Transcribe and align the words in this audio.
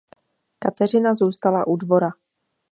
Kateřina 0.59 1.13
zůstala 1.13 1.67
u 1.67 1.75
dvora. 1.75 2.11